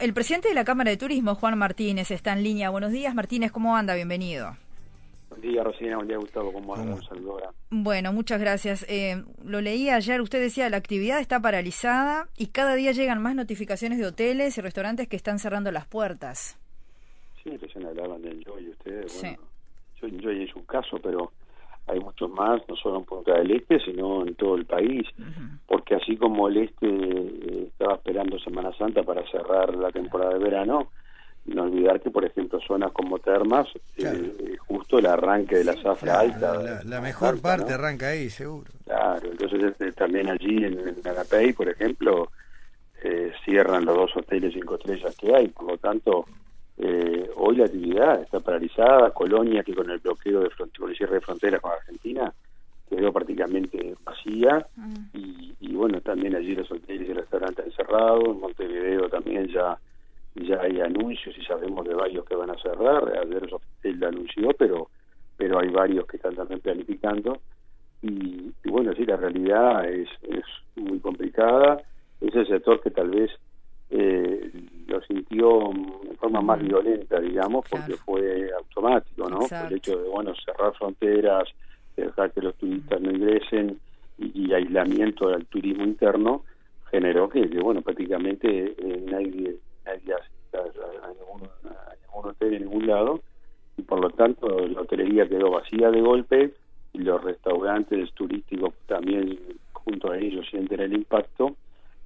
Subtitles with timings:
[0.00, 2.70] el presidente de la Cámara de Turismo, Juan Martínez, está en línea.
[2.70, 3.94] Buenos días, Martínez, ¿cómo anda?
[3.94, 4.56] Bienvenido.
[5.28, 5.96] Buen día, Rosina.
[5.96, 6.52] Buen día, Gustavo.
[6.52, 6.94] ¿Cómo anda?
[6.94, 7.38] Un saludo
[7.70, 8.84] Bueno, muchas gracias.
[8.88, 13.34] Eh, lo leí ayer, usted decía, la actividad está paralizada y cada día llegan más
[13.34, 16.58] notificaciones de hoteles y restaurantes que están cerrando las puertas.
[17.44, 19.12] Sí, recién hablaban del Joy ustedes.
[19.12, 19.36] Sí.
[20.00, 21.32] Bueno, Joy en su caso, pero
[21.90, 25.06] hay muchos más, no solo en Punta del Este, sino en todo el país,
[25.66, 30.38] porque así como el Este eh, estaba esperando Semana Santa para cerrar la temporada de
[30.38, 30.88] verano,
[31.46, 33.66] no olvidar que, por ejemplo, zonas como Termas,
[33.96, 36.82] eh, justo el arranque de la zafra alta.
[36.84, 38.70] La, mejor parte arranca ahí, seguro.
[38.84, 42.30] Claro, entonces este, también allí en, en por ejemplo,
[43.02, 46.26] eh, cierran los dos hoteles cinco estrellas que hay, por lo tanto,
[46.78, 49.10] eh, hoy la actividad está paralizada.
[49.12, 52.32] Colonia, que con el bloqueo de con el cierre de fronteras con Argentina,
[52.88, 54.66] quedó prácticamente vacía.
[54.76, 54.94] Mm.
[55.14, 58.24] Y, y, bueno, también allí los hoteles y restaurantes encerrados.
[58.24, 59.78] En Montevideo también ya
[60.34, 63.02] ya hay anuncios y sabemos de varios que van a cerrar.
[63.18, 63.48] Ayer
[63.82, 64.88] él anunció, pero
[65.36, 67.40] pero hay varios que están también planificando.
[68.02, 70.44] Y, y bueno, sí, la realidad es, es
[70.76, 71.82] muy complicada.
[72.20, 73.30] Es el sector que tal vez
[73.90, 74.50] eh,
[74.86, 75.70] lo sintió
[76.30, 79.40] forma más violenta, digamos, porque fue automático, ¿no?
[79.66, 81.44] el hecho de, bueno, cerrar fronteras,
[81.96, 83.78] dejar que los turistas no ingresen
[84.18, 86.44] y, aislamiento del turismo interno,
[86.90, 91.48] generó que, bueno, prácticamente eh, nadie, nadie a, ningún,
[92.12, 93.20] hotel en ningún lado
[93.76, 96.52] y por lo tanto la hotelería quedó vacía de golpe
[96.92, 99.38] y los restaurantes turísticos también
[99.72, 101.56] junto a ellos sienten el impacto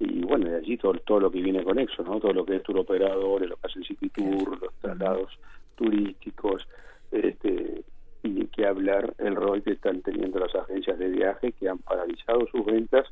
[0.00, 2.18] y bueno, de allí todo, todo lo que viene con eso, ¿no?
[2.18, 5.38] Todo lo que es tour operadores, lo que city tour, los traslados
[5.76, 6.66] turísticos,
[7.12, 7.84] este,
[8.22, 12.46] y que hablar el rol que están teniendo las agencias de viaje que han paralizado
[12.46, 13.06] sus ventas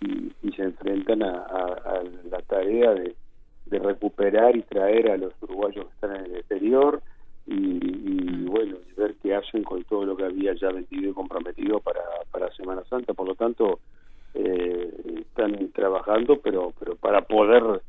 [0.00, 3.14] y, se enfrentan a, la tarea de,
[3.70, 7.00] recuperar y traer a los uruguayos que están en el exterior
[7.46, 11.14] y, y, bueno, y ver qué hacen con todo lo que había ya vendido y
[11.14, 13.14] comprometido para, para Semana Santa.
[13.14, 13.80] Por lo tanto,
[14.34, 14.90] eh,
[15.32, 17.82] están trabajando, pero pero para poder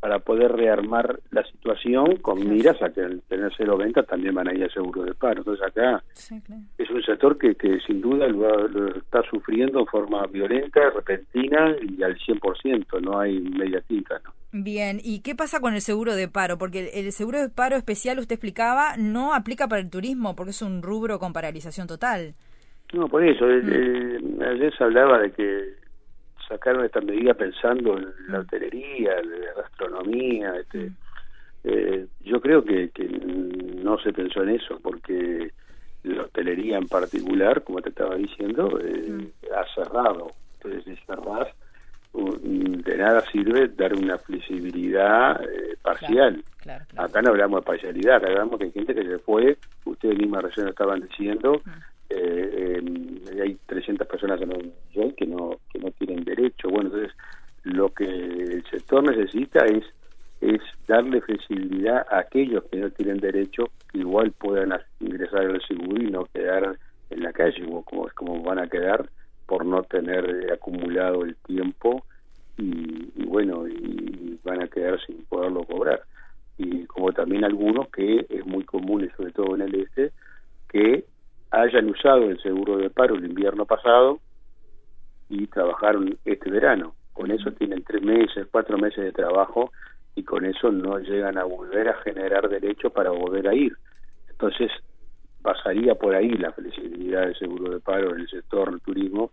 [0.00, 4.48] para poder rearmar la situación con miras a que al tener cero venta también van
[4.48, 5.40] a ir a seguro de paro.
[5.40, 6.02] Entonces acá
[6.78, 12.02] es un sector que, que sin duda lo, está sufriendo en forma violenta, repentina y
[12.02, 14.20] al 100%, no hay media tinta.
[14.24, 14.32] ¿no?
[14.52, 16.58] Bien, ¿y qué pasa con el seguro de paro?
[16.58, 20.62] Porque el, seguro de paro especial, usted explicaba, no aplica para el turismo porque es
[20.62, 22.34] un rubro con paralización total.
[22.92, 23.68] No, por eso, mm.
[23.68, 25.74] eh, ayer se hablaba de que
[26.48, 30.56] sacaron esta medida pensando en la hotelería, en la gastronomía.
[30.56, 30.90] Este,
[31.64, 35.50] eh, yo creo que, que no se pensó en eso, porque
[36.04, 40.32] la hotelería en particular, como te estaba diciendo, eh, ha cerrado.
[40.54, 41.48] Entonces, si cerrás,
[42.14, 46.42] de nada sirve dar una flexibilidad eh, parcial.
[46.96, 50.42] Acá no hablamos de parcialidad, acá hablamos que hay gente que se fue, ustedes mismas
[50.42, 51.60] recién lo estaban diciendo,
[52.10, 52.80] eh,
[53.40, 55.57] hay 300 personas en el que no que no tienen
[56.64, 57.16] bueno entonces
[57.64, 59.84] lo que el sector necesita es
[60.40, 66.10] es darle flexibilidad a aquellos que no tienen derecho igual puedan ingresar al seguro y
[66.10, 66.76] no quedar
[67.10, 69.08] en la calle como como van a quedar
[69.46, 72.04] por no tener acumulado el tiempo
[72.58, 76.02] y, y bueno y van a quedar sin poderlo cobrar.
[76.58, 80.12] Y como también algunos que es muy común sobre todo en el este
[80.68, 81.04] que
[81.50, 84.20] hayan usado el seguro de paro el invierno pasado
[85.28, 86.94] y trabajaron este verano.
[87.12, 89.72] Con eso tienen tres meses, cuatro meses de trabajo
[90.14, 93.76] y con eso no llegan a volver a generar derecho para volver a ir.
[94.30, 94.70] Entonces
[95.42, 99.30] pasaría por ahí la flexibilidad del seguro de paro en el sector del turismo.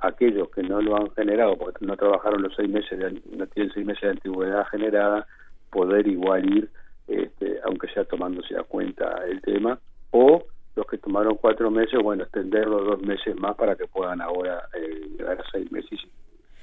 [0.00, 3.72] Aquellos que no lo han generado porque no trabajaron los seis meses, de, no tienen
[3.72, 5.26] seis meses de antigüedad generada,
[5.70, 6.70] poder igual ir,
[7.08, 9.78] este, aunque sea tomándose a cuenta el tema,
[10.10, 10.44] o
[10.76, 14.93] los que tomaron cuatro meses, bueno, extenderlo dos meses más para que puedan ahora eh,
[15.26, 16.00] a seis meses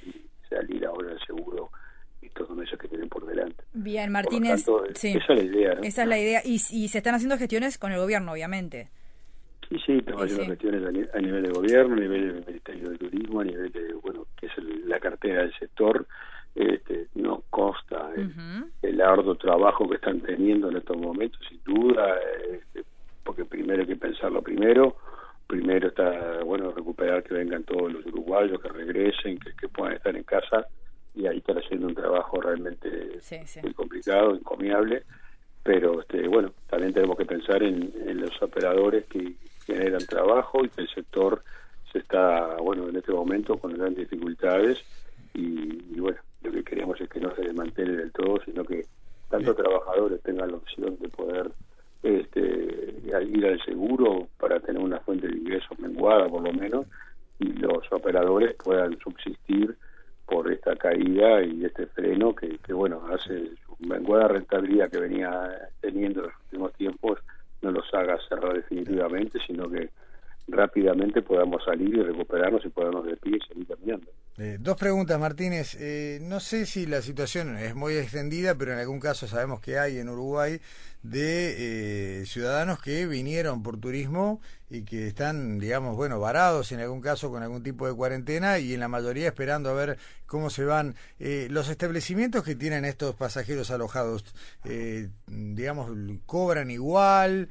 [0.04, 0.12] y,
[0.48, 1.70] salir ahora del seguro
[2.20, 3.64] estos dos meses que tienen por delante.
[3.72, 4.64] Bien, Martínez.
[4.94, 5.72] Esa es la idea.
[5.82, 6.40] Esa es la idea.
[6.44, 8.88] Y, y, se están haciendo gestiones con el gobierno, obviamente.
[9.68, 13.40] Sí, sí, estamos haciendo gestiones a, nivel de gobierno, a nivel del Ministerio de Turismo,
[13.40, 14.52] a nivel de, bueno, que es
[14.86, 16.06] la cartera del sector.
[16.54, 18.10] Este, no consta
[18.82, 22.16] el, arduo trabajo que están teniendo en estos momentos, sin duda.
[22.50, 22.84] Este,
[23.24, 24.96] porque primero hay que pensarlo primero,
[25.52, 30.22] primero está, bueno, recuperar que vengan todos los uruguayos, que regresen, que, puedan estar en
[30.22, 30.66] casa,
[31.14, 33.20] y ahí están haciendo un trabajo realmente
[33.62, 35.02] muy complicado, encomiable,
[35.62, 39.34] pero este, bueno, también tenemos que pensar en, los operadores que
[39.66, 41.42] generan trabajo y que el sector
[41.92, 44.78] se está, bueno, en este momento con grandes dificultades
[45.34, 48.86] y, y bueno, lo que queremos es que no se desmantele del todo, sino que
[49.28, 51.50] tantos trabajadores tengan la opción de poder
[52.02, 56.86] este, ir al seguro para tener una fuente de ingresos menguada por lo menos
[57.38, 59.76] y los operadores puedan subsistir
[60.26, 65.50] por esta caída y este freno que, bueno hace su menguada rentabilidad que venía
[65.80, 67.18] teniendo en los últimos tiempos
[67.60, 69.90] no los haga cerrar definitivamente sino que
[70.48, 74.10] rápidamente podamos salir y recuperarnos y podernos de pie y seguir caminando.
[74.44, 75.76] Eh, dos preguntas, Martínez.
[75.78, 79.78] Eh, no sé si la situación es muy extendida, pero en algún caso sabemos que
[79.78, 80.60] hay en Uruguay
[81.04, 84.40] de eh, ciudadanos que vinieron por turismo
[84.70, 88.72] y que están, digamos, bueno, varados en algún caso con algún tipo de cuarentena y
[88.74, 90.94] en la mayoría esperando a ver cómo se van.
[91.18, 94.24] los establecimientos que tienen estos pasajeros alojados,
[95.26, 95.90] digamos,
[96.24, 97.50] cobran igual,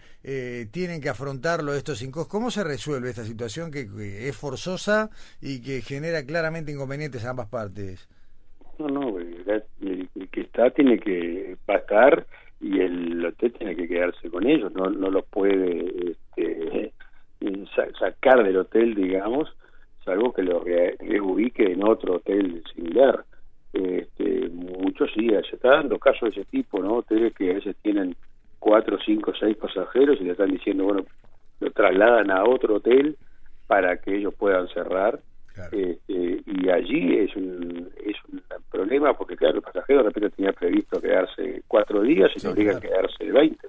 [0.72, 2.28] tienen que afrontarlo estos cinco.
[2.28, 5.12] ¿Cómo se resuelve esta situación que es forzosa
[5.42, 8.10] y que genera claramente inconvenientes a ambas partes.
[8.80, 12.26] No, no, el, que está tiene que pasar
[12.60, 16.92] y el hotel tiene que quedarse con ellos, no, no los puede este,
[18.00, 19.56] sacar del hotel, digamos,
[20.04, 23.26] salvo que lo reubique en otro hotel similar.
[23.74, 26.96] Este, muchos sí, se está dando casos de ese tipo, ¿no?
[26.96, 28.16] Hoteles que a veces tienen
[28.60, 31.06] cuatro, cinco, seis pasajeros y le están diciendo, bueno,
[31.60, 33.18] lo trasladan a otro hotel
[33.68, 35.20] para que ellos puedan cerrar
[35.72, 40.54] este, y allí es un, es un problema porque, claro, el pasajero de repente tenía
[40.54, 43.68] previsto quedarse cuatro días y se obliga a quedarse de 20.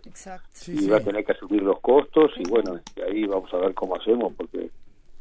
[0.68, 3.96] y va a tener que asumir los costos y bueno, ahí vamos a ver cómo
[3.96, 4.70] hacemos porque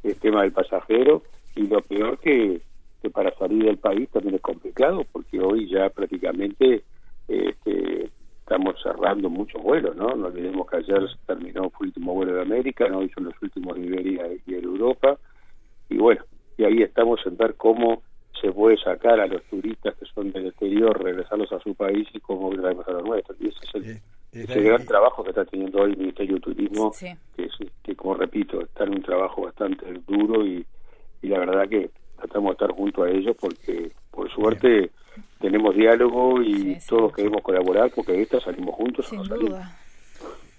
[0.03, 1.23] es tema del pasajero
[1.55, 2.61] y lo peor que,
[3.01, 6.83] que para salir del país también es complicado porque hoy ya prácticamente
[7.27, 8.09] este,
[8.39, 10.15] estamos cerrando muchos vuelos, ¿no?
[10.15, 13.75] No olvidemos que ayer terminó el último vuelo de América, no hoy son los últimos
[13.75, 15.17] de Iberia y de Europa
[15.89, 16.23] y bueno,
[16.61, 18.03] y ahí estamos en ver cómo
[18.39, 22.19] se puede sacar a los turistas que son del exterior, regresarlos a su país y
[22.19, 23.35] cómo traemos a los nuestros.
[23.41, 26.91] Y ese es el, gran trabajo que está teniendo hoy el Ministerio de Turismo,
[27.35, 27.49] que,
[27.81, 30.63] que, como repito, está en un trabajo bastante duro y,
[31.23, 34.91] y la verdad que tratamos de estar junto a ellos porque, por suerte,
[35.39, 39.07] tenemos diálogo y todos queremos colaborar porque de esta salimos juntos.
[39.09, 39.79] Sin duda.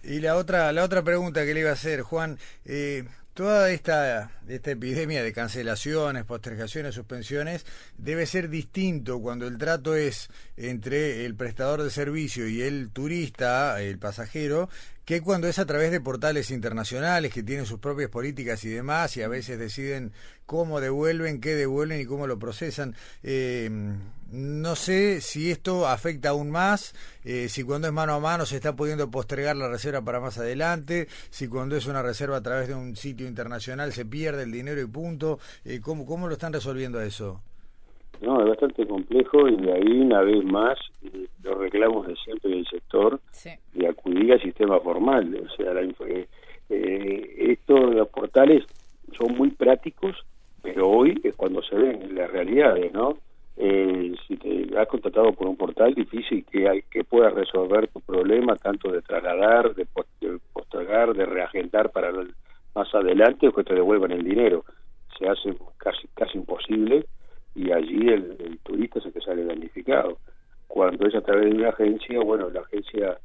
[0.02, 4.30] Y la otra, la otra pregunta que le iba a hacer, Juan, eh, Toda esta,
[4.46, 7.64] esta epidemia de cancelaciones, postergaciones, suspensiones
[7.96, 13.80] debe ser distinto cuando el trato es entre el prestador de servicio y el turista,
[13.80, 14.68] el pasajero,
[15.06, 19.16] que cuando es a través de portales internacionales que tienen sus propias políticas y demás
[19.16, 20.12] y a veces deciden
[20.44, 22.94] cómo devuelven, qué devuelven y cómo lo procesan.
[23.22, 23.70] Eh,
[24.32, 26.94] no sé si esto afecta aún más,
[27.24, 30.38] eh, si cuando es mano a mano se está pudiendo postergar la reserva para más
[30.38, 34.52] adelante, si cuando es una reserva a través de un sitio internacional se pierde el
[34.52, 35.38] dinero y punto.
[35.64, 37.40] Eh, ¿cómo, ¿Cómo lo están resolviendo eso?
[38.22, 42.50] No, es bastante complejo y de ahí una vez más eh, los reclamos de siempre
[42.52, 43.20] del sector
[43.74, 45.44] de acudir al sistema formal.
[45.44, 45.82] O sea, la,
[46.70, 48.64] eh, esto, los portales
[49.18, 50.16] son muy prácticos,
[50.62, 53.18] pero hoy es cuando se ven las realidades, ¿no?
[53.64, 58.00] Eh, si te has contratado por un portal difícil que hay que puedas resolver tu
[58.00, 59.86] problema tanto de trasladar de,
[60.52, 62.10] postergar de reagendar para
[62.74, 64.64] más adelante o que te devuelvan el dinero.
[65.16, 67.06] Se hace casi casi imposible
[67.54, 70.18] y allí el, turista es el que sale damnificado.
[70.66, 73.16] Cuando es a través de una agencia bueno la agencia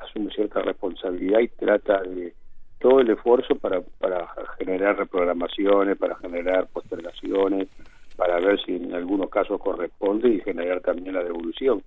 [0.00, 2.34] asume cierta responsabilidad y trata de
[2.80, 4.26] todo el esfuerzo para, para
[4.58, 7.68] generar reprogramaciones, para generar postergaciones,
[8.16, 11.82] para ver si en algunos casos corresponde y generar también la devolución.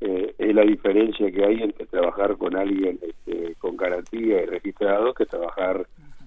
[0.00, 5.14] Eh, es la diferencia que hay entre trabajar con alguien este, con garantía y registrado
[5.14, 5.86] que trabajar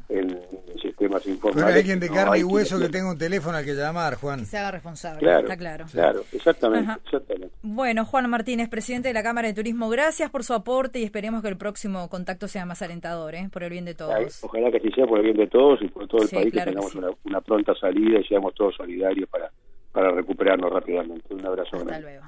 [0.09, 0.39] en
[0.81, 1.65] sistemas informales.
[1.65, 4.39] Pero alguien de carne y hueso que, tenga un teléfono al que llamar, Juan.
[4.39, 5.85] Que se haga responsable, claro, está claro.
[5.91, 7.55] Claro, exactamente, exactamente.
[7.61, 11.43] Bueno, Juan Martínez, presidente de la Cámara de Turismo, gracias por su aporte y esperemos
[11.43, 13.49] que el próximo contacto sea más alentador, ¿eh?
[13.53, 14.43] por el bien de todos.
[14.43, 16.61] Ojalá que así sea por el bien de todos y por todo el país, que
[16.61, 19.51] tengamos una, pronta salida y seamos todos solidarios para,
[19.91, 21.33] para recuperarnos rápidamente.
[21.33, 21.77] Un abrazo.
[21.77, 22.25] Hasta luego.